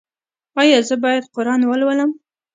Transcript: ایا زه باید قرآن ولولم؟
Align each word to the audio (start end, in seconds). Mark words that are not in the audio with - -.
ایا 0.59 0.79
زه 0.87 0.95
باید 1.03 1.23
قرآن 1.35 1.61
ولولم؟ 1.65 2.11